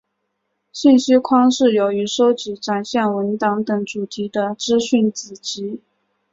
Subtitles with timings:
[0.71, 5.79] 信息框是由于收集展现文档等主题的资讯子集。